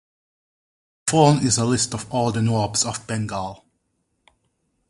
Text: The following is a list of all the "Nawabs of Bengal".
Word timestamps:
The 1.05 1.11
following 1.11 1.45
is 1.45 1.59
a 1.59 1.65
list 1.65 1.93
of 1.93 2.11
all 2.11 2.31
the 2.31 2.39
"Nawabs 2.41 2.87
of 2.89 3.05
Bengal". 3.05 3.63